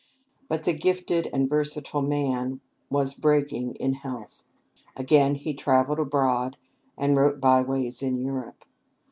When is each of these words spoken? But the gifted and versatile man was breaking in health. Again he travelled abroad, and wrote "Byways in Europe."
But 0.49 0.63
the 0.63 0.73
gifted 0.73 1.29
and 1.31 1.47
versatile 1.47 2.01
man 2.01 2.59
was 2.89 3.13
breaking 3.13 3.75
in 3.75 3.93
health. 3.93 4.43
Again 4.97 5.35
he 5.35 5.53
travelled 5.53 5.99
abroad, 5.99 6.57
and 6.97 7.15
wrote 7.15 7.39
"Byways 7.39 8.01
in 8.01 8.15
Europe." 8.15 8.65